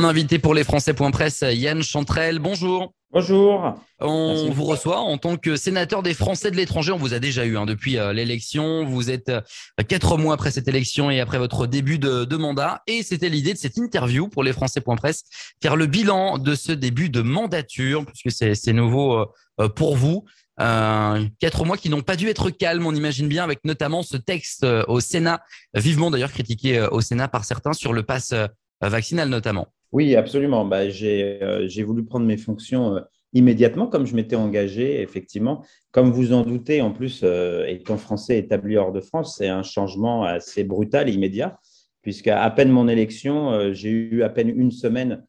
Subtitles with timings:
[0.00, 2.38] Mon invité pour les Français.press, Yann Chantrel.
[2.38, 2.94] Bonjour.
[3.12, 3.74] Bonjour.
[4.00, 6.92] On vous reçoit en tant que sénateur des Français de l'étranger.
[6.92, 8.86] On vous a déjà eu hein, depuis euh, l'élection.
[8.86, 9.42] Vous êtes euh,
[9.86, 12.80] quatre mois après cette élection et après votre début de, mandat.
[12.86, 15.24] Et c'était l'idée de cette interview pour les Français.press,
[15.62, 19.26] faire le bilan de ce début de mandature, puisque c'est nouveau
[19.60, 20.24] euh, pour vous.
[20.56, 24.66] quatre mois qui n'ont pas dû être calmes, on imagine bien, avec notamment ce texte
[24.88, 25.42] au Sénat,
[25.74, 28.32] vivement d'ailleurs critiqué au Sénat par certains sur le pass
[28.80, 29.68] vaccinal notamment.
[29.92, 30.64] Oui, absolument.
[30.64, 33.00] Bah, euh, j'ai voulu prendre mes fonctions euh,
[33.32, 35.64] immédiatement, comme je m'étais engagé, effectivement.
[35.90, 39.64] Comme vous en doutez, en plus, euh, étant français établi hors de France, c'est un
[39.64, 41.58] changement assez brutal et immédiat,
[42.02, 45.24] puisqu'à à peine mon élection, j'ai eu à peine une semaine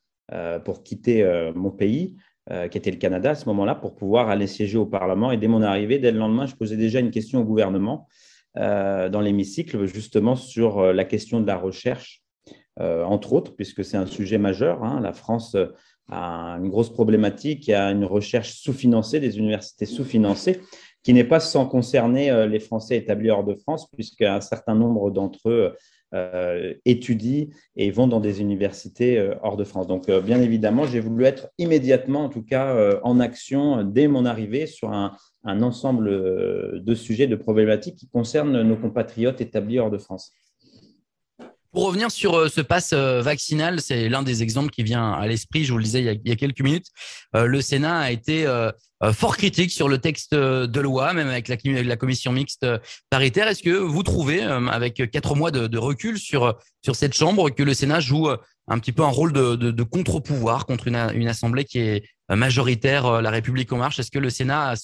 [0.64, 2.16] pour quitter mon pays,
[2.50, 5.34] qui était le Canada à ce moment-là, pour pouvoir aller siéger au Parlement.
[5.34, 8.08] Et dès mon arrivée, dès le lendemain, je posais déjà une question au gouvernement
[8.56, 12.24] dans l'hémicycle, justement sur la question de la recherche
[12.80, 14.84] entre autres, puisque c'est un sujet majeur.
[14.84, 15.02] Hein.
[15.02, 15.68] La France euh,
[16.10, 20.62] a une grosse problématique, il y a une recherche sous-financée, des universités sous-financées,
[21.04, 25.12] qui n'est pas sans concerner euh, les Français établis hors de France, puisqu'un certain nombre
[25.12, 25.76] d'entre eux
[26.84, 27.48] étudient
[27.78, 29.88] et vont dans des universités hors de France.
[29.88, 34.66] Donc, bien évidemment, j'ai voulu être immédiatement, en tout cas, en action dès mon arrivée
[34.66, 40.34] sur un ensemble de sujets, de problématiques qui concernent nos compatriotes établis hors de France.
[41.72, 45.26] Pour revenir sur euh, ce pass euh, vaccinal, c'est l'un des exemples qui vient à
[45.26, 45.64] l'esprit.
[45.64, 46.88] Je vous le disais il y a, quelques minutes.
[47.34, 48.46] Euh, le Sénat a été
[49.14, 52.68] fort critique sur le texte de loi, même avec la, commission mixte
[53.10, 53.48] paritaire.
[53.48, 56.56] Est-ce que vous trouvez, avec quatre mois de, recul sur
[56.94, 61.28] cette chambre, que le Sénat joue un petit peu un rôle de, contre-pouvoir contre une,
[61.28, 63.98] assemblée qui est majoritaire, la République en marche?
[63.98, 64.76] Est-ce que le Sénat a,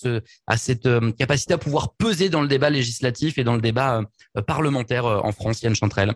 [0.48, 4.02] a cette capacité à pouvoir peser dans le débat législatif et dans le débat
[4.48, 6.16] parlementaire en France, Yann Chantrel?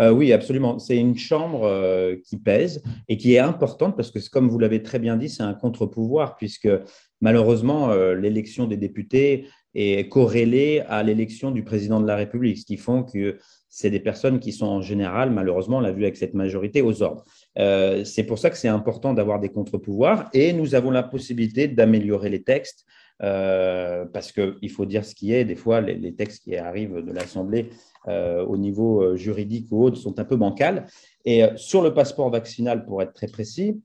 [0.00, 0.78] Euh, oui, absolument.
[0.78, 4.82] C'est une chambre euh, qui pèse et qui est importante parce que, comme vous l'avez
[4.82, 6.68] très bien dit, c'est un contre-pouvoir puisque
[7.20, 12.64] malheureusement, euh, l'élection des députés est corrélée à l'élection du président de la République, ce
[12.64, 16.16] qui font que c'est des personnes qui sont en général, malheureusement, on l'a vu avec
[16.16, 17.24] cette majorité, aux ordres.
[17.54, 22.30] c'est pour ça que c'est important d'avoir des contre-pouvoirs et nous avons la possibilité d'améliorer
[22.30, 22.84] les textes.
[23.20, 27.70] parce qu'il faut dire ce qui est, des fois, les textes qui arrivent de l'Assemblée
[28.08, 30.86] euh, au niveau euh, juridique ou autre sont un peu bancales.
[31.24, 33.80] Et euh, sur le passeport vaccinal, pour être très précis,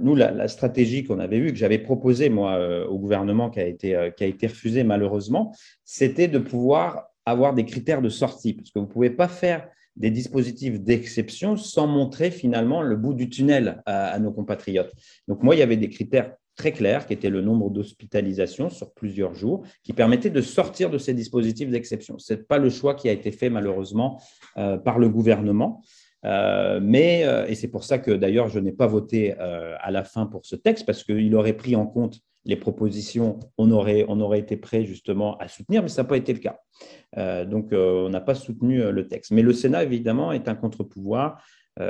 [0.00, 2.58] nous, la, stratégie qu'on avait eue, que j'avais proposée, moi,
[2.88, 5.54] au gouvernement, qui a été, qui a été refusée malheureusement,
[5.84, 9.68] c'était de pouvoir avoir des critères de sortie, parce que vous ne pouvez pas faire
[9.94, 14.92] des dispositifs d'exception sans montrer finalement le bout du tunnel à, nos compatriotes.
[15.26, 18.92] Donc moi, il y avait des critères très clair, qui était le nombre d'hospitalisations sur
[18.92, 22.18] plusieurs jours, qui permettait de sortir de ces dispositifs d'exception.
[22.18, 24.20] Ce n'est pas le choix qui a été fait malheureusement
[24.58, 25.82] euh, par le gouvernement.
[26.24, 30.02] Euh, mais, euh, et c'est pour ça que d'ailleurs je n'ai pas voté à la
[30.02, 34.20] fin pour ce texte, parce qu'il aurait pris en compte les propositions, on aurait, on
[34.20, 36.58] aurait été prêt justement à soutenir, mais ça n'a pas été le cas.
[37.44, 39.30] donc on n'a pas soutenu le texte.
[39.30, 41.40] Mais le Sénat, évidemment, est un contre-pouvoir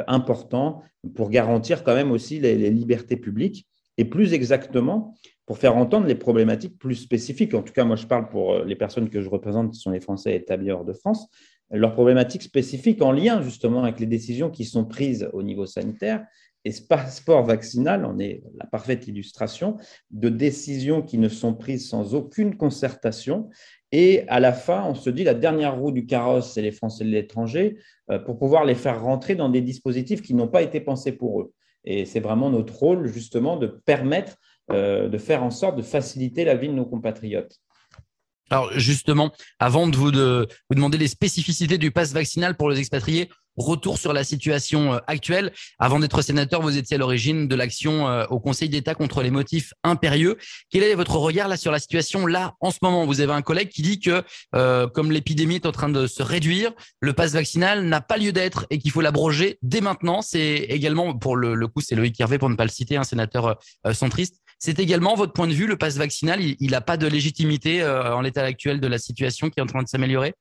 [0.06, 0.82] important
[1.14, 3.66] pour garantir quand même aussi les libertés publiques
[3.98, 5.14] et plus exactement
[5.44, 7.52] pour faire entendre les problématiques plus spécifiques.
[7.54, 9.90] En tout cas, moi, je parle pour euh, les personnes que je représente, qui sont
[9.90, 11.28] les Français établis hors de France,
[11.70, 16.24] leurs problématiques spécifiques en lien justement avec les décisions qui sont prises au niveau sanitaire.
[16.64, 19.76] Et ce passeport vaccinal en est la parfaite illustration
[20.10, 23.48] de décisions qui ne sont prises sans aucune concertation.
[23.92, 27.04] Et à la fin, on se dit la dernière roue du carrosse, c'est les Français
[27.04, 27.78] de l'étranger,
[28.10, 31.40] euh, pour pouvoir les faire rentrer dans des dispositifs qui n'ont pas été pensés pour
[31.40, 31.52] eux.
[31.84, 34.36] Et c'est vraiment notre rôle, justement, de permettre,
[34.70, 37.58] euh, de faire en sorte de faciliter la vie de nos compatriotes.
[38.50, 42.78] Alors justement, avant de vous, de vous demander les spécificités du pass vaccinal pour les
[42.78, 45.52] expatriés, retour sur la situation euh, actuelle.
[45.78, 49.30] Avant d'être sénateur, vous étiez à l'origine de l'action euh, au Conseil d'État contre les
[49.30, 50.36] motifs impérieux.
[50.70, 53.06] Quel est votre regard là sur la situation là en ce moment?
[53.06, 54.22] Vous avez un collègue qui dit que
[54.54, 58.32] euh, comme l'épidémie est en train de se réduire, le pass vaccinal n'a pas lieu
[58.32, 60.22] d'être et qu'il faut l'abroger dès maintenant.
[60.22, 63.58] C'est également pour le, coup, c'est Loïc Hervé pour ne pas le citer, un sénateur
[63.92, 64.36] centriste.
[64.58, 68.20] C'est également votre point de vue, le pass vaccinal, il n'a pas de légitimité en
[68.22, 70.34] l'état actuel de la situation qui est en train de s'améliorer?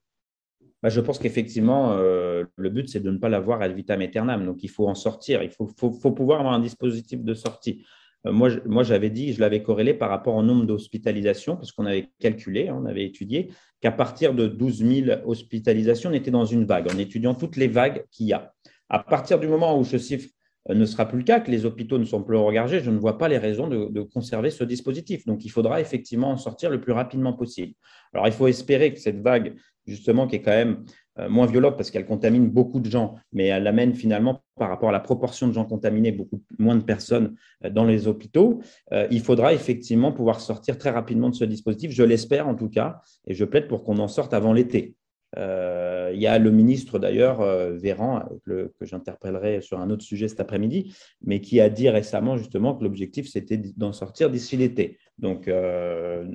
[0.83, 4.45] Bah, je pense qu'effectivement, euh, le but, c'est de ne pas l'avoir ad vitam aeternam.
[4.45, 5.41] Donc, il faut en sortir.
[5.41, 5.65] Il faut,
[6.11, 7.83] pouvoir avoir un dispositif de sortie.
[8.25, 11.85] Euh, moi, moi j'avais dit, je l'avais corrélé par rapport au nombre d'hospitalisations, parce qu'on
[11.85, 13.51] avait calculé, hein, on avait étudié
[13.81, 17.67] qu'à partir de 12 000 hospitalisations, on était dans une vague, en étudiant toutes les
[17.67, 18.53] vagues qu'il y a.
[18.89, 20.29] À partir du moment où ce chiffre
[20.69, 23.17] ne sera plus le cas, que les hôpitaux ne sont plus regardés, je ne vois
[23.17, 25.25] pas les raisons de, conserver ce dispositif.
[25.25, 27.73] Donc, il faudra effectivement en sortir le plus rapidement possible.
[28.13, 29.55] Alors, il faut espérer que cette vague
[29.87, 30.83] justement, qui est quand même
[31.19, 34.89] euh, moins violente parce qu'elle contamine beaucoup de gens, mais elle amène finalement, par rapport
[34.89, 37.35] à la proportion de gens contaminés, beaucoup moins de personnes
[37.65, 38.61] euh, dans les hôpitaux.
[38.91, 42.69] Euh, il faudra effectivement pouvoir sortir très rapidement de ce dispositif, je l'espère en tout
[42.69, 44.95] cas, et je plaide pour qu'on en sorte avant l'été.
[45.35, 50.27] Euh, il y a le ministre d'ailleurs, euh, Véran, que j'interpellerai sur un autre sujet
[50.27, 54.97] cet après-midi, mais qui a dit récemment justement que l'objectif c'était d'en sortir d'ici l'été.
[55.19, 56.25] Donc euh,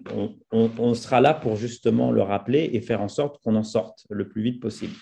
[0.50, 4.28] on, sera là pour justement le rappeler et faire en sorte qu'on en sorte le
[4.28, 4.94] plus vite possible.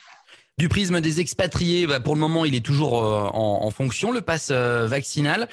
[0.60, 4.50] Du prisme des expatriés, bah, pour le moment, il est toujours en, fonction, le pass
[4.50, 5.48] vaccinal.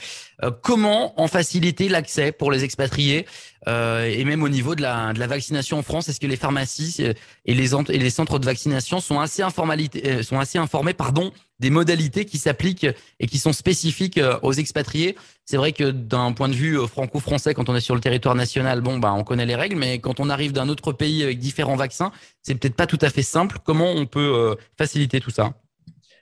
[0.61, 3.25] comment en faciliter l'accès pour les expatriés
[3.67, 7.13] euh, et même au niveau de la, vaccination en France, est-ce que les pharmacies euh,
[7.45, 12.37] et les, centres de vaccination sont assez, euh, sont assez informés pardon, des modalités qui
[12.37, 12.87] s'appliquent
[13.19, 15.15] et qui sont spécifiques aux expatriés.
[15.45, 18.81] C'est vrai que d'un point de vue franco-français, quand on est sur le territoire national,
[18.81, 22.11] bah, on connaît les règles, mais quand on arrive d'un autre pays avec différents vaccins,
[22.41, 23.57] c'est peut-être pas tout à fait simple.
[23.63, 25.53] Comment on peut faciliter tout ça?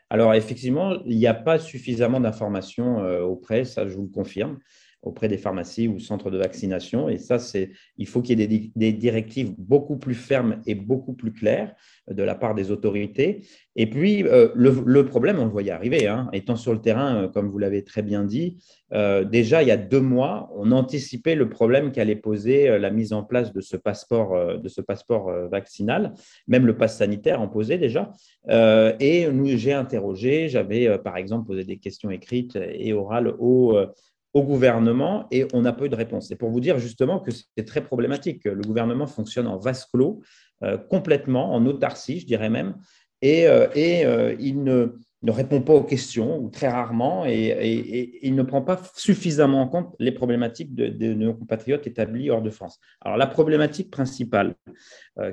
[0.09, 4.59] Alors effectivement, il n'y a pas suffisamment d'informations auprès, ça je vous le confirme
[5.06, 7.07] auprès des pharmacies ou centres de vaccination.
[7.07, 11.13] Et ça, c'est, il faut qu'il y ait des, directives beaucoup plus fermes et beaucoup
[11.13, 11.75] plus claires
[12.10, 13.44] de la part des autorités.
[13.75, 17.28] Et puis, euh, le, problème, on le voyait arriver, hein, étant sur le terrain, euh,
[17.28, 18.57] comme vous l'avez très bien dit,
[18.94, 23.13] euh, déjà il y a deux mois, on anticipait le problème qu'allait poser la mise
[23.13, 26.13] en place de ce passeport, de ce passeport vaccinal,
[26.48, 28.12] même le pass sanitaire en posait déjà.
[28.48, 33.75] et nous, j'ai interrogé, j'avais par exemple posé des questions écrites et orales aux
[34.35, 36.27] au gouvernement et on n'a pas eu de réponse.
[36.27, 38.43] C'est pour vous dire justement que c'est très problématique.
[38.43, 40.21] Le gouvernement fonctionne en vase clos,
[40.61, 42.75] euh, complètement, en autarcie, je dirais même,
[43.21, 48.19] et, euh, et euh, il ne, ne, répond pas aux questions, ou très rarement, et,
[48.23, 52.41] il ne prend pas suffisamment en compte les problématiques de, de, nos compatriotes établis hors
[52.41, 52.77] de France.
[52.99, 54.55] Alors la problématique principale,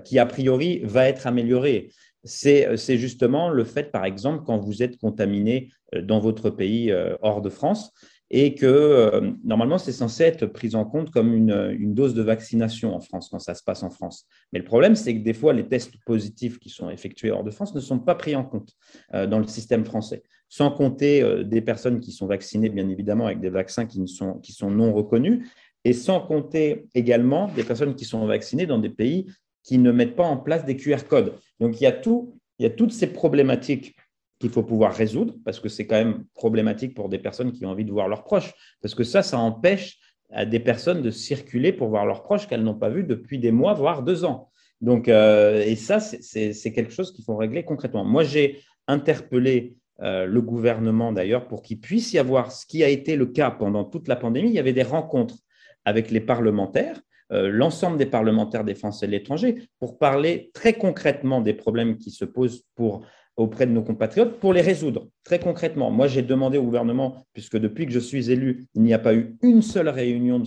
[0.04, 1.90] qui a priori va être améliorée,
[2.22, 7.50] c'est justement le fait, par exemple, quand vous êtes contaminé dans votre pays hors de
[7.50, 7.92] France,
[8.34, 12.94] et que euh, normalement, c'est censé être pris en compte comme une, dose de vaccination
[12.94, 14.26] en France, quand ça se passe en France.
[14.52, 17.50] Mais le problème, c'est que des fois, les tests positifs qui sont effectués hors de
[17.50, 18.72] France ne sont pas pris en compte
[19.12, 23.26] euh, dans le système français, sans compter euh, des personnes qui sont vaccinées, bien évidemment,
[23.26, 25.46] avec des vaccins qui, sont, qui sont non reconnus,
[25.84, 29.26] et sans compter également des personnes qui sont vaccinées dans des pays
[29.62, 31.34] qui ne mettent pas en place des QR codes.
[31.60, 33.94] Donc, il y a, tout, il y a toutes ces problématiques
[34.42, 37.70] qu'il faut pouvoir résoudre, parce que c'est quand même problématique pour des personnes qui ont
[37.70, 38.52] envie de voir leurs proches,
[38.82, 40.00] parce que ça, ça empêche
[40.32, 43.52] à des personnes de circuler pour voir leurs proches qu'elles n'ont pas vu depuis des
[43.52, 44.50] mois, voire deux ans.
[44.80, 48.04] Donc, euh, et ça, c'est quelque chose qu'il faut régler concrètement.
[48.04, 48.58] Moi, j'ai
[48.88, 53.26] interpellé euh, le gouvernement d'ailleurs pour qu'il puisse y avoir ce qui a été le
[53.26, 54.48] cas pendant toute la pandémie.
[54.48, 55.36] Il y avait des rencontres
[55.84, 57.00] avec les parlementaires,
[57.30, 62.10] euh, l'ensemble des parlementaires des Français de l'étranger, pour parler très concrètement des problèmes qui
[62.10, 63.06] se posent pour
[63.36, 65.08] auprès de nos compatriotes pour les résoudre.
[65.24, 68.94] Très concrètement, moi j'ai demandé au gouvernement, puisque depuis que je suis élu, il n'y
[68.94, 70.44] a pas eu une seule réunion de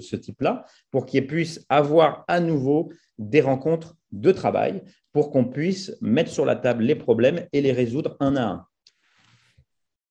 [0.00, 4.82] ce, type-là, pour qu'il puisse avoir à nouveau des rencontres de travail,
[5.12, 8.66] pour qu'on puisse mettre sur la table les problèmes et les résoudre un à un.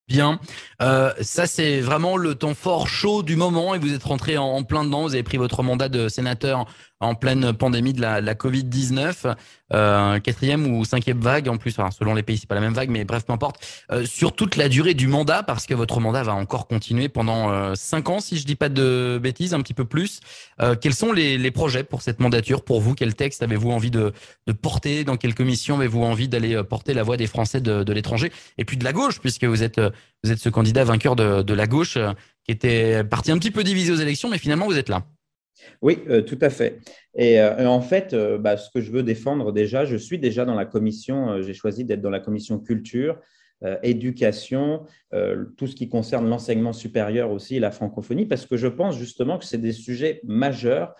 [0.08, 0.40] Bien,
[0.84, 4.64] euh, ça c'est vraiment le temps fort chaud du moment et vous êtes rentré en,
[4.64, 5.02] plein dedans.
[5.02, 6.68] Vous avez pris votre mandat de sénateur
[7.00, 9.36] en pleine pandémie de la, la Covid-19,
[9.74, 12.90] euh, quatrième ou cinquième vague en plus, selon les pays c'est pas la même vague,
[12.90, 13.58] mais bref, peu importe.
[13.92, 17.52] Euh, sur toute la durée du mandat, parce que votre mandat va encore continuer pendant
[17.52, 20.20] euh, cinq ans, si je dis pas de bêtises, un petit peu plus.
[20.62, 22.64] Euh, quels sont les, les, projets pour cette mandature?
[22.64, 24.14] Pour vous Quel texte avez-vous envie de,
[24.48, 27.94] de, porter Dans quelle commission avez-vous envie d'aller porter la voix des Français de, de
[27.94, 28.32] l'étranger?
[28.58, 29.80] Et puis de la gauche, puisque vous êtes
[30.24, 31.98] vous êtes ce candidat vainqueur de, de la gauche
[32.44, 35.04] qui était parti un petit peu divisé aux élections, mais finalement vous êtes là.
[35.82, 36.80] Oui, euh, tout à fait.
[37.16, 40.46] Et euh, en fait, euh, bah, ce que je veux défendre déjà, je suis déjà
[40.46, 43.20] dans la commission, j'ai choisi d'être dans la commission culture,
[43.84, 44.84] éducation,
[45.58, 49.46] tout ce qui concerne l'enseignement supérieur aussi, la francophonie, parce que je pense justement que
[49.46, 50.94] c'est des sujets majeurs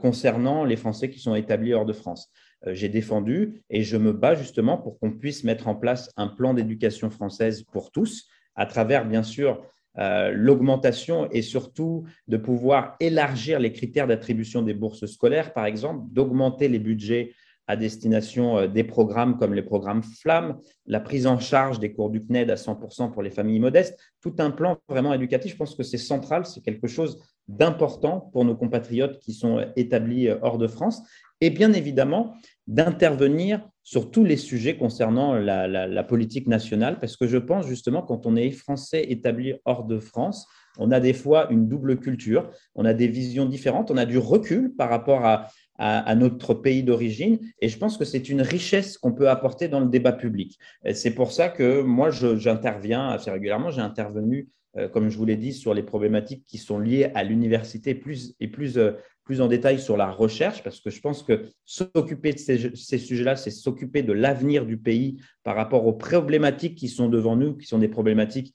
[0.00, 2.30] concernant les Français qui sont établis hors de France.
[2.68, 6.54] j'ai défendu et je me bats justement pour qu'on puisse mettre en place un plan
[6.54, 9.60] d'éducation française pour tous, à travers, bien sûr,
[9.98, 16.04] euh, l'augmentation et surtout de pouvoir élargir les critères d'attribution des bourses scolaires, par exemple,
[16.10, 17.32] d'augmenter les budgets
[17.66, 22.10] à destination euh, des programmes comme les programmes FLAM, la prise en charge des cours
[22.10, 25.52] du CNED à 100% pour les familles modestes, tout un plan vraiment éducatif.
[25.52, 30.28] Je pense que c'est central, c'est quelque chose d'important pour nos compatriotes qui sont établis
[30.28, 31.02] euh, hors de France.
[31.40, 32.34] Et bien évidemment,
[32.66, 38.26] d'intervenir sur tous les sujets concernant la, politique nationale, parce que je pense justement quand
[38.26, 40.46] on est français établi hors de France,
[40.78, 44.18] on a des fois une double culture, on a des visions différentes, on a du
[44.18, 47.38] recul par rapport à, à, notre pays d'origine.
[47.60, 50.58] Et je pense que c'est une richesse qu'on peut apporter dans le débat public.
[50.92, 53.70] C'est pour ça que moi, j'interviens assez régulièrement.
[53.70, 57.24] J'ai intervenu, euh, comme je vous l'ai dit, sur les problématiques qui sont liées à
[57.24, 58.92] l'université plus, et plus, euh,
[59.26, 63.34] plus en détail sur la recherche, parce que je pense que s'occuper de ces, sujets-là,
[63.34, 67.66] c'est s'occuper de l'avenir du pays par rapport aux problématiques qui sont devant nous, qui
[67.66, 68.54] sont des problématiques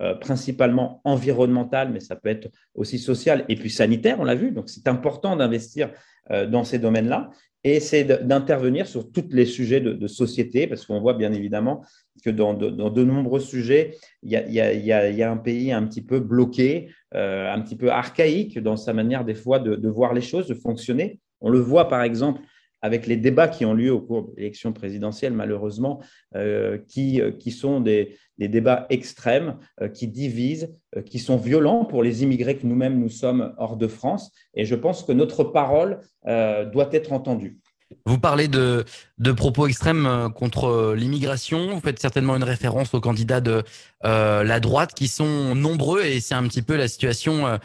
[0.00, 4.50] euh, principalement environnementales, mais ça peut être aussi social et puis sanitaire, on l'a vu.
[4.50, 5.90] Donc, c'est important d'investir
[6.32, 7.30] euh, dans ces domaines-là.
[7.64, 11.84] Et c'est d'intervenir sur tous les sujets de, société, parce qu'on voit bien évidemment
[12.24, 17.50] que dans de, nombreux sujets, il y, a, un pays un petit peu bloqué, euh,
[17.52, 21.20] un petit peu archaïque dans sa manière des fois de, voir les choses, de fonctionner.
[21.40, 22.42] On le voit par exemple
[22.80, 26.00] avec les débats qui ont lieu au cours de l'élection présidentielle, malheureusement,
[26.36, 29.56] euh, qui, euh, qui, sont des, débats extrêmes,
[29.94, 30.72] qui divisent,
[31.06, 34.30] qui sont violents pour les immigrés que nous-mêmes nous sommes hors de France.
[34.54, 37.58] Et je pense que notre parole doit être entendue.
[38.04, 38.84] Vous parlez de,
[39.18, 41.74] de propos extrêmes contre l'immigration.
[41.74, 43.64] Vous faites certainement une référence aux candidats de
[44.02, 47.58] la droite qui sont nombreux et c'est un petit peu la situation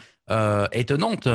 [0.72, 1.28] étonnante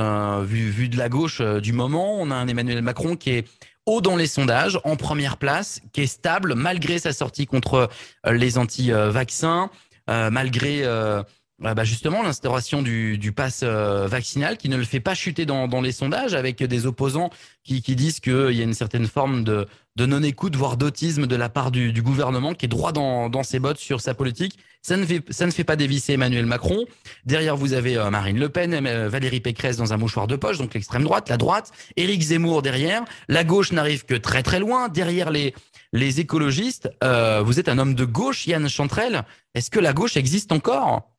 [0.44, 2.20] vu, vu de la gauche du moment.
[2.20, 3.46] On a un Emmanuel Macron qui est
[3.90, 7.90] haut dans les sondages, en première place, qui est stable malgré sa sortie contre
[8.26, 9.72] euh, les anti-vaccins,
[10.10, 11.24] euh, malgré euh,
[11.62, 15.82] bah justement l'instauration du, du pass vaccinal qui ne le fait pas chuter dans, dans
[15.82, 17.30] les sondages avec des opposants
[17.64, 19.68] qui, qui disent qu'il y a une certaine forme de,
[20.00, 23.44] de non-écoute, voire d'autisme de la part du, du, gouvernement qui est droit dans, dans
[23.44, 24.58] ses bottes sur sa politique.
[24.82, 26.86] Ça ne, fait, ça ne fait pas dévisser Emmanuel Macron.
[27.26, 30.58] Derrière, vous avez euh, Marine Le Pen, euh, Valérie Pécresse dans un mouchoir de poche,
[30.58, 33.04] donc l'extrême droite, la droite, Éric Zemmour derrière.
[33.28, 34.88] La gauche n'arrive que très très loin.
[34.88, 35.54] Derrière les,
[35.92, 39.24] les écologistes, euh, vous êtes un homme de gauche, Yann Chantrel.
[39.54, 41.12] Est-ce que la gauche existe encore?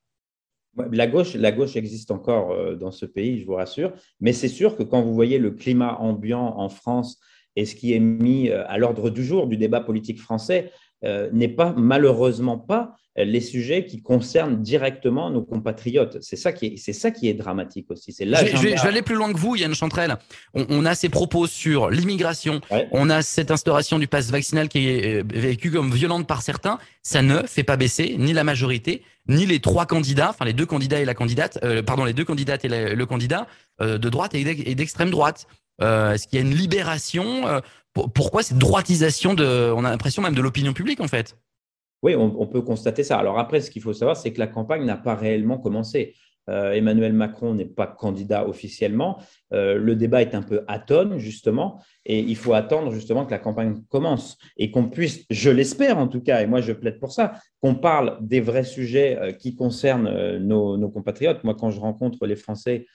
[0.76, 4.76] La gauche, la gauche existe encore dans ce pays, je vous rassure, mais c'est sûr
[4.76, 7.18] que quand vous voyez le climat ambiant en France
[7.56, 10.70] et ce qui est mis à l'ordre du jour du débat politique français,
[11.02, 16.18] euh, n'est pas malheureusement pas les sujets qui concernent directement nos compatriotes.
[16.20, 18.12] C'est ça qui est, c'est ça qui est dramatique aussi.
[18.12, 18.44] C'est là.
[18.44, 20.16] Je, je, vais aller plus loin que vous, Yann Chantrel.
[20.54, 22.60] On, a ces propos sur l'immigration.
[22.92, 26.78] On a cette instauration du pass vaccinal qui est euh, vécue comme violente par certains.
[27.02, 30.66] Ça ne fait pas baisser ni la majorité, ni les trois candidats, enfin les deux
[30.66, 33.46] candidats et la candidate, euh, pardon, les deux candidates et le candidat
[33.80, 35.46] de droite et d'extrême droite.
[35.80, 37.62] Est-ce qu'il y a une libération
[37.92, 41.36] pourquoi cette droitisation de, on a l'impression même de l'opinion publique en fait?
[42.02, 43.18] Oui, on, peut constater ça.
[43.18, 46.14] Alors après, ce qu'il faut savoir, c'est que la campagne n'a pas réellement commencé.
[46.48, 49.18] Euh, Emmanuel Macron n'est pas candidat officiellement.
[49.52, 53.38] Euh, le débat est un peu atone, justement, et il faut attendre justement que la
[53.38, 57.12] campagne commence et qu'on puisse, je l'espère en tout cas, et moi je plaide pour
[57.12, 61.44] ça, qu'on parle des vrais sujets euh, qui concernent nos, nos, compatriotes.
[61.44, 62.86] Moi, quand je rencontre les Français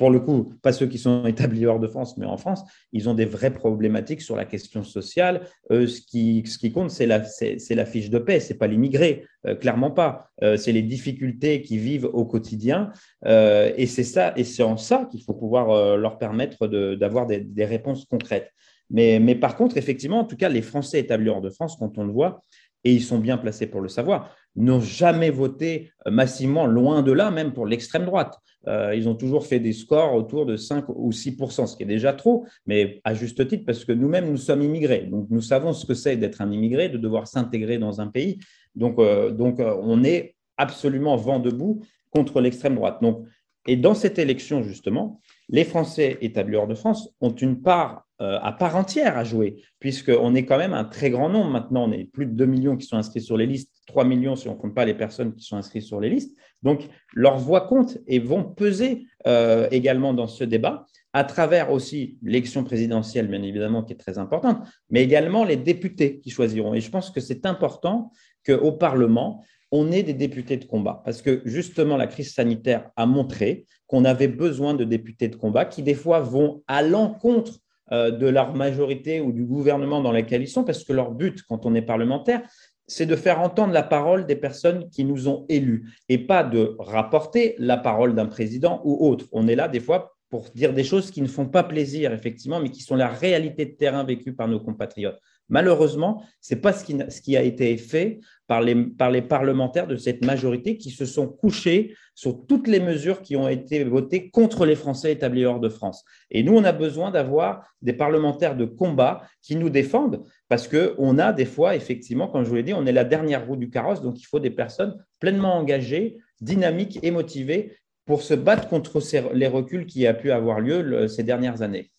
[0.00, 2.64] pour le coup, pas ceux qui sont établis hors de France, mais en France,
[2.94, 5.42] ils ont des vraies problématiques sur la question sociale.
[5.68, 9.90] ce, qui, ce qui compte, c'est la, fiche de paix, c'est pas l'immigré, euh, clairement
[9.90, 10.30] pas.
[10.42, 12.92] Euh, c'est les difficultés qu'ils vivent au quotidien,
[13.26, 16.66] et c'est ça, et c'est en ça qu'il faut pouvoir leur permettre
[16.96, 18.50] d'avoir des, des, réponses concrètes.
[18.88, 21.98] Mais, mais par contre, effectivement, en tout cas, les Français établis hors de France, quand
[21.98, 22.40] on le voit,
[22.84, 27.30] et ils sont bien placés pour le savoir, n'ont jamais voté massivement, loin de là,
[27.30, 28.38] même pour l'extrême droite.
[28.68, 31.86] Euh, ils ont toujours fait des scores autour de 5 ou 6% ce qui est
[31.86, 35.06] déjà trop, mais à juste titre, parce que nous-mêmes, nous sommes immigrés.
[35.10, 38.38] Donc, nous savons ce que c'est d'être un immigré, de devoir s'intégrer dans un pays.
[38.74, 42.98] Donc, euh, donc euh, on est absolument vent debout contre l'extrême droite.
[43.00, 43.26] Donc,
[43.66, 45.20] et dans cette élection, justement,
[45.50, 49.62] les Français établis hors de France ont une part euh, à part entière à jouer,
[49.78, 51.88] puisqu'on est quand même un très grand nombre maintenant.
[51.88, 54.46] On est plus de 2 millions qui sont inscrits sur les listes, 3 millions si
[54.48, 56.36] on ne compte pas les personnes qui sont inscrites sur les listes.
[56.62, 62.18] Donc, leur voix compte et vont peser euh, également dans ce débat, à travers aussi
[62.22, 64.58] l'élection présidentielle, bien évidemment, qui est très importante,
[64.90, 66.74] mais également les députés qui choisiront.
[66.74, 68.12] Et je pense que c'est important
[68.46, 69.42] qu'au Parlement,
[69.72, 74.04] on ait des députés de combat, parce que justement, la crise sanitaire a montré qu'on
[74.04, 77.58] avait besoin de députés de combat qui, des fois, vont à l'encontre
[77.92, 81.42] euh, de leur majorité ou du gouvernement dans lequel ils sont, parce que leur but,
[81.42, 82.42] quand on est parlementaire,
[82.86, 86.74] c'est de faire entendre la parole des personnes qui nous ont élus et pas de
[86.80, 89.26] rapporter la parole d'un président ou autre.
[89.30, 92.60] On est là des fois pour dire des choses qui ne font pas plaisir, effectivement,
[92.60, 95.20] mais qui sont la réalité de terrain vécue par nos compatriotes.
[95.50, 96.84] Malheureusement, ce n'est pas ce
[97.20, 101.26] qui, a été fait par les, par les parlementaires de cette majorité qui se sont
[101.26, 105.68] couchés sur toutes les mesures qui ont été votées contre les Français établis hors de
[105.68, 106.04] France.
[106.30, 111.18] Et nous, on a besoin d'avoir des parlementaires de combat qui nous défendent parce qu'on
[111.18, 113.70] a des fois, effectivement, comme je vous l'ai dit, on est la dernière roue du
[113.70, 119.00] carrosse, donc il faut des personnes pleinement engagées, dynamiques et motivées pour se battre contre
[119.34, 121.90] les reculs qui a pu avoir lieu ces dernières années.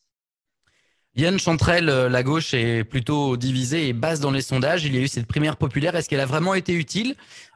[1.15, 4.85] Yann Chantrel, euh, la gauche est plutôt divisée et basse dans les sondages.
[4.85, 5.95] Il y a eu cette primaire populaire.
[5.95, 7.15] Est-ce qu'elle a vraiment été utile?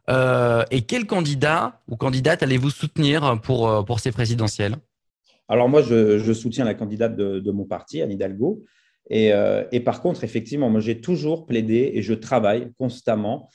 [0.09, 4.75] Euh, Et quel candidat ou candidate allez-vous soutenir pour, euh, pour ces présidentielles?
[5.47, 8.63] Alors moi, je, soutiens la candidate de, mon parti, Anne Hidalgo.
[9.11, 9.31] Et,
[9.71, 13.51] et par contre, effectivement, moi, j'ai toujours plaidé et je travaille constamment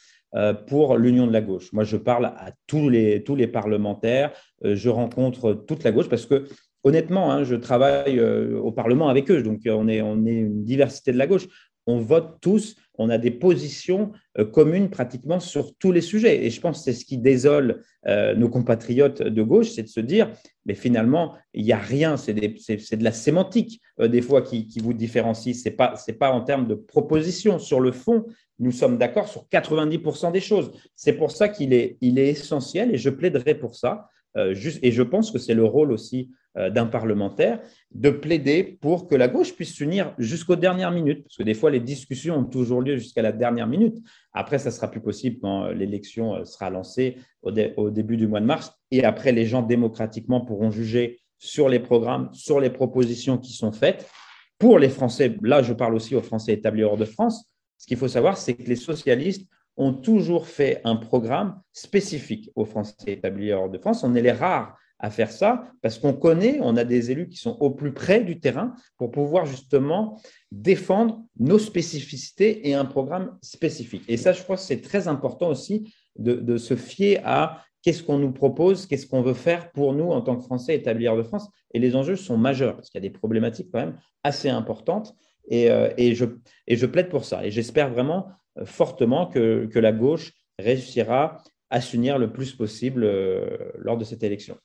[0.68, 1.72] pour l'union de la gauche.
[1.72, 4.30] Moi, je parle à tous les, tous les parlementaires,
[4.62, 6.46] je rencontre toute la gauche parce que
[6.84, 10.64] honnêtement, hein, je travaille euh, au Parlement avec eux, donc on est, on est une
[10.64, 11.46] diversité de la gauche.
[11.86, 16.44] On vote tous, on a des positions euh, communes pratiquement sur tous les sujets.
[16.44, 19.88] Et je pense que c'est ce qui désole euh, nos compatriotes de gauche, c'est de
[19.88, 20.30] se dire,
[20.66, 25.60] mais finalement, il n'y a rien, c'est de la sémantique des fois qui, vous différencie.
[25.60, 25.74] Ce n'est
[26.16, 27.58] pas, en termes de propositions.
[27.58, 28.26] Sur le fond,
[28.58, 30.70] nous sommes d'accord sur 90% des choses.
[30.94, 34.06] C'est pour ça qu'il est, il est essentiel, et je plaiderai pour ça,
[34.52, 37.60] juste, et je pense que c'est le rôle aussi euh, d'un parlementaire
[37.92, 41.70] de plaider pour que la gauche puisse s'unir jusqu'aux dernières minutes, parce que des fois,
[41.70, 43.98] les discussions ont toujours lieu jusqu'à la dernière minute.
[44.32, 48.40] Après, ça sera plus possible quand euh, l'élection euh, sera lancée au, début du mois
[48.40, 48.72] de mars.
[48.90, 53.70] Et après, les gens démocratiquement pourront juger sur les programmes, sur les propositions qui sont
[53.70, 54.10] faites.
[54.58, 57.48] Pour les Français, là, je parle aussi aux Français établis hors de France.
[57.78, 59.48] Ce qu'il faut savoir, c'est que les socialistes
[59.80, 64.04] ont toujours fait un programme spécifique aux Français établis hors de France.
[64.04, 67.38] On est les rares à faire ça parce qu'on connaît, on a des élus qui
[67.38, 70.20] sont au plus près du terrain pour pouvoir justement
[70.52, 74.04] défendre nos spécificités et un programme spécifique.
[74.06, 78.18] Et ça, je crois que c'est très important aussi de, se fier à qu'est-ce qu'on
[78.18, 81.22] nous propose, qu'est-ce qu'on veut faire pour nous en tant que Français établis hors de
[81.22, 81.48] France.
[81.72, 85.14] Et les enjeux sont majeurs parce qu'il y a des problématiques quand même assez importantes.
[85.48, 86.26] Et, euh, je,
[86.66, 87.46] et je plaide pour ça.
[87.46, 88.28] Et j'espère vraiment
[88.64, 94.22] fortement que, que la gauche réussira à s'unir le plus possible euh, lors de cette
[94.22, 94.56] élection.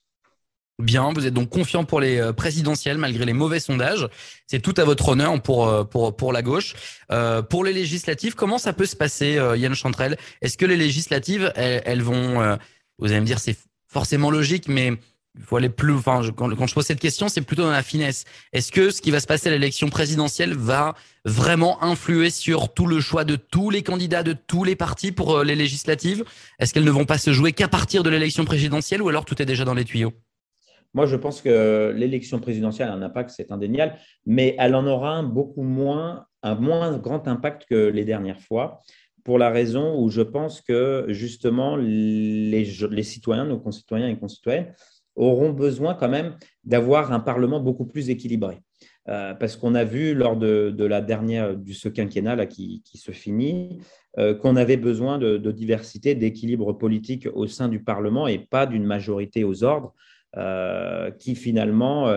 [0.77, 4.09] Bien, vous êtes donc confiant pour les euh, présidentielles malgré les mauvais sondages.
[4.45, 6.75] C'est tout à votre honneur pour euh, pour pour la gauche.
[7.13, 10.17] Euh, pour les législatives, comment ça peut se passer, Yann Chantrel?
[10.41, 12.57] Est-ce que les législatives, elles, vont
[12.99, 14.91] Vous allez me dire, c'est forcément logique, mais
[15.51, 15.93] aller plus.
[15.93, 18.25] Enfin, quand, je pose cette question, c'est plutôt dans la finesse.
[18.53, 22.87] Est-ce que ce qui va se passer à l'élection présidentielle va vraiment influer sur tout
[22.87, 26.23] le choix de tous les candidats de tous les partis pour les législatives?
[26.59, 29.41] Est-ce qu'elles ne vont pas se jouer qu'à partir de l'élection présidentielle, ou alors tout
[29.41, 30.13] est déjà dans les tuyaux?
[30.93, 35.11] Moi, je pense que l'élection présidentielle a un impact, c'est indéniable, mais elle en aura
[35.11, 38.79] un beaucoup moins, un moins grand impact que les dernières fois,
[39.25, 44.73] pour la raison où je pense que justement les citoyens, nos concitoyens et concitoyennes,
[45.15, 48.59] auront besoin quand même d'avoir un Parlement beaucoup plus équilibré.
[49.07, 53.79] Euh, parce qu'on a vu lors de, la dernière, du ce quinquennat qui, se finit,
[54.17, 58.85] euh, qu'on avait besoin de, diversité, d'équilibre politique au sein du Parlement et pas d'une
[58.85, 59.93] majorité aux ordres.
[60.37, 62.13] Euh, qui finalement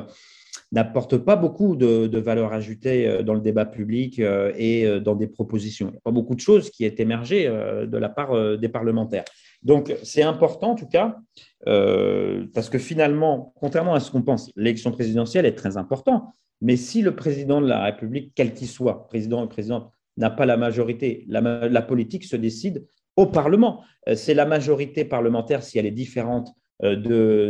[0.73, 5.87] n'apporte pas beaucoup de, valeur ajoutée dans le débat public et dans des propositions.
[5.91, 9.25] Il n'y pas beaucoup de choses qui est émergé de la part des parlementaires.
[9.62, 11.16] Donc, c'est important en tout cas,
[11.64, 16.25] parce que finalement, contrairement à ce qu'on pense, l'élection présidentielle est très importante.
[16.61, 20.47] Mais si le président de la République, quel qu'il soit, président ou présidente, n'a pas
[20.47, 23.83] la majorité, la politique se décide au Parlement.
[24.14, 26.94] C'est la majorité parlementaire, si elle est différente euh,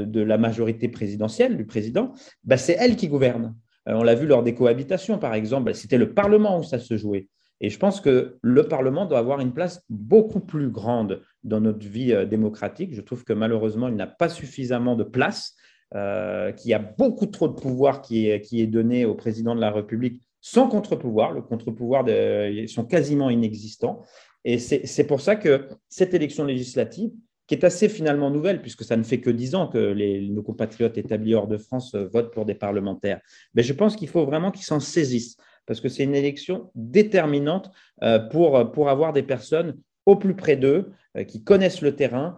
[0.07, 3.55] de, la majorité présidentielle, du président, bah, c'est elle qui gouverne.
[3.87, 6.97] Euh, on l'a vu lors des cohabitations, par exemple, c'était le Parlement où ça se
[6.97, 7.29] jouait.
[7.61, 11.87] Et je pense que le Parlement doit avoir une place beaucoup plus grande dans notre
[11.87, 12.95] vie euh, démocratique.
[12.95, 15.55] Je trouve que malheureusement, il n'a pas suffisamment de place,
[15.91, 19.61] qu'il y a beaucoup trop de pouvoir qui est, qui est donné au président de
[19.61, 21.33] la République sans contre-pouvoir.
[21.33, 24.03] Le contre-pouvoir, ils sont quasiment inexistants.
[24.45, 27.11] Et c'est pour ça que cette élection législative,
[27.49, 30.43] qui est assez finalement nouvelle, puisque ça ne fait que dix ans que les, nos
[30.43, 33.21] compatriotes établis hors de France euh, votent pour des parlementaires.
[33.55, 37.71] Mais je pense qu'il faut vraiment qu'ils s'en saisissent, parce que c'est une élection déterminante
[38.03, 39.77] euh, pour, pour avoir des personnes
[40.09, 42.37] au plus près d'eux, euh, qui connaissent le terrain,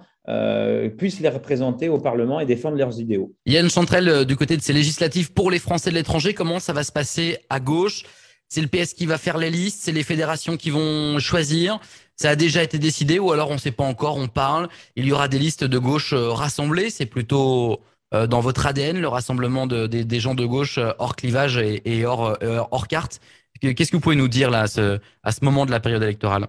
[0.97, 3.35] puissent les représenter au Parlement et défendre leurs idéaux.
[3.47, 6.85] Yann Chantrel, du côté de ces législatives pour les Français de l'étranger, comment ça va
[6.85, 8.05] se passer à gauche?
[8.49, 11.81] C'est le PS qui va faire les listes, c'est les fédérations qui vont choisir
[12.21, 14.69] ça a déjà été décidé ou alors on ne sait pas encore, on parle.
[14.95, 16.91] Il y aura des listes de gauche euh, rassemblées.
[16.91, 17.81] C'est plutôt
[18.13, 22.89] euh, dans votre ADN, le rassemblement des gens de gauche euh, hors clivage et, hors,
[22.89, 23.21] carte.
[23.63, 25.01] Qu'est-ce que vous pouvez nous dire à ce
[25.41, 26.49] moment de la période électorale?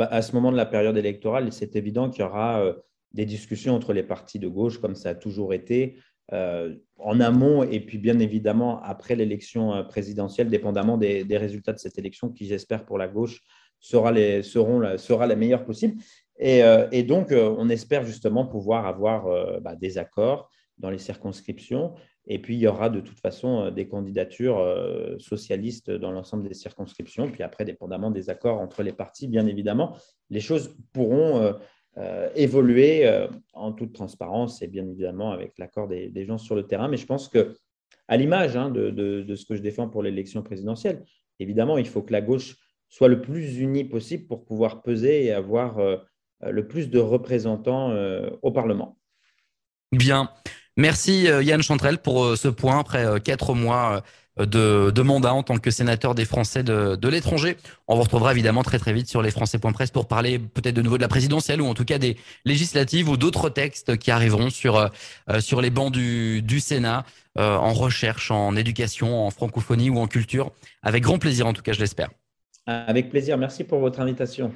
[0.00, 2.74] Bah, À ce moment de la période électorale, c'est évident qu'il y aura
[3.12, 5.98] des discussions entre les partis de gauche, comme ça a toujours été,
[6.32, 11.78] euh, en amont et puis bien évidemment après l'élection euh, présidentielle, dépendamment des, résultats de
[11.78, 13.40] cette élection qui, j'espère, pour la gauche,
[13.80, 16.00] sera, les, seront sera la meilleure possible.
[16.38, 21.94] Et, euh, donc, on espère justement pouvoir avoir bah, des accords dans les circonscriptions.
[22.32, 24.64] Et puis, il y aura de toute façon des candidatures
[25.18, 27.28] socialistes dans l'ensemble des circonscriptions.
[27.28, 29.96] Puis après, dépendamment des accords entre les partis, bien évidemment,
[30.30, 31.54] les choses pourront
[31.98, 36.64] euh, évoluer euh, en toute transparence et bien évidemment avec l'accord des, gens sur le
[36.64, 36.86] terrain.
[36.86, 37.56] Mais je pense que,
[38.06, 41.04] à l'image hein, de, ce que je défends pour l'élection présidentielle,
[41.40, 42.56] évidemment, il faut que la gauche
[42.88, 45.96] soit le plus unie possible pour pouvoir peser et avoir euh,
[46.48, 47.92] le plus de représentants
[48.40, 48.96] au Parlement.
[49.92, 50.30] Bien.
[50.76, 54.02] Merci Yann Chantrel pour ce point après quatre mois
[54.46, 57.56] de, mandat en tant que sénateur des Français de, l'étranger.
[57.88, 60.96] On vous retrouvera évidemment très très vite sur les Français.press pour parler peut-être de nouveau
[60.96, 64.76] de la présidentielle ou en tout cas des législatives ou d'autres textes qui arriveront sur,
[64.76, 67.04] euh, sur les bancs du, Sénat
[67.38, 70.52] euh, en recherche, en éducation, en francophonie ou en culture.
[70.82, 72.10] Avec grand plaisir en tout cas, je l'espère.
[72.66, 73.38] Avec plaisir.
[73.38, 74.52] Merci pour votre invitation.